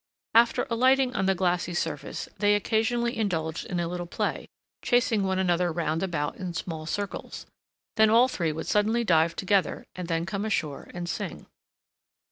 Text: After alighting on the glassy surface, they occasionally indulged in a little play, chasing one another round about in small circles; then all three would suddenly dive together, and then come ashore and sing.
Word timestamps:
After 0.33 0.65
alighting 0.67 1.15
on 1.15 1.27
the 1.27 1.35
glassy 1.35 1.75
surface, 1.75 2.27
they 2.39 2.55
occasionally 2.55 3.15
indulged 3.15 3.67
in 3.67 3.79
a 3.79 3.87
little 3.87 4.07
play, 4.07 4.47
chasing 4.81 5.21
one 5.21 5.37
another 5.37 5.71
round 5.71 6.01
about 6.01 6.37
in 6.37 6.55
small 6.55 6.87
circles; 6.87 7.45
then 7.97 8.09
all 8.09 8.27
three 8.27 8.51
would 8.51 8.65
suddenly 8.65 9.03
dive 9.03 9.35
together, 9.35 9.85
and 9.93 10.07
then 10.07 10.25
come 10.25 10.43
ashore 10.43 10.89
and 10.95 11.07
sing. 11.07 11.45